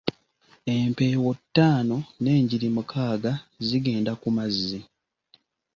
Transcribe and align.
Empeewo 0.75 1.31
ttaano, 1.41 1.97
n'enjiri 2.21 2.67
mukaaga 2.75 3.31
zigenda 3.67 4.11
ku 4.21 4.27
mazzi. 4.37 4.79